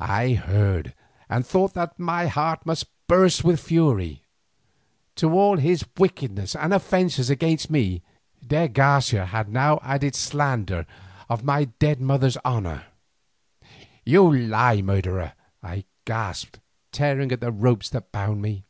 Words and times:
I 0.00 0.32
heard 0.32 0.94
and 1.28 1.44
thought 1.46 1.74
that 1.74 1.98
my 1.98 2.26
heart 2.26 2.64
must 2.64 2.86
burst 3.06 3.44
with 3.44 3.60
fury. 3.60 4.22
To 5.16 5.30
all 5.34 5.58
his 5.58 5.84
wickedness 5.98 6.56
and 6.56 6.72
offences 6.72 7.28
against 7.28 7.68
me, 7.68 8.00
de 8.42 8.68
Garcia 8.68 9.28
now 9.46 9.78
had 9.80 9.96
added 9.96 10.14
slander 10.14 10.86
of 11.28 11.44
my 11.44 11.66
dead 11.66 12.00
mother's 12.00 12.38
honour. 12.46 12.86
"You 14.06 14.32
lie, 14.34 14.80
murderer," 14.80 15.34
I 15.62 15.84
gasped, 16.06 16.60
tearing 16.90 17.30
at 17.30 17.40
the 17.42 17.52
ropes 17.52 17.90
that 17.90 18.10
bound 18.10 18.40
me. 18.40 18.64